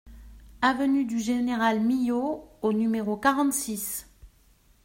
[0.63, 4.09] Avenue du Général Milhaud au numéro quarante-six